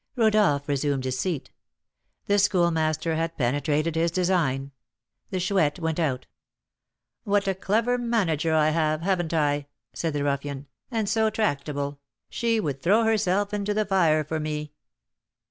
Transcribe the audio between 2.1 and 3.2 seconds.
The Schoolmaster